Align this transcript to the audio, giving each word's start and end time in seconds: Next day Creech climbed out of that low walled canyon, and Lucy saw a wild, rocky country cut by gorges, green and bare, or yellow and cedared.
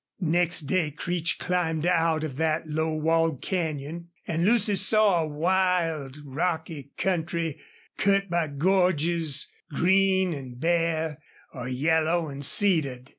Next 0.33 0.61
day 0.61 0.89
Creech 0.89 1.37
climbed 1.37 1.85
out 1.85 2.23
of 2.23 2.37
that 2.37 2.65
low 2.67 2.91
walled 2.91 3.39
canyon, 3.43 4.09
and 4.25 4.43
Lucy 4.43 4.73
saw 4.73 5.21
a 5.21 5.27
wild, 5.27 6.17
rocky 6.25 6.89
country 6.97 7.61
cut 7.99 8.27
by 8.27 8.47
gorges, 8.47 9.47
green 9.69 10.33
and 10.33 10.59
bare, 10.59 11.19
or 11.53 11.67
yellow 11.69 12.29
and 12.29 12.43
cedared. 12.43 13.09